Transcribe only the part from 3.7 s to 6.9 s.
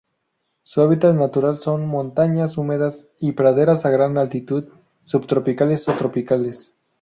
a gran altitud, subtropicales o tropicales.